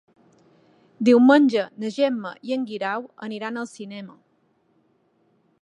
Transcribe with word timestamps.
Diumenge 1.09 1.65
na 1.83 1.93
Gemma 1.99 2.33
i 2.49 2.57
en 2.57 2.65
Guerau 2.71 3.07
aniran 3.29 3.61
al 3.65 3.71
cinema. 3.77 4.21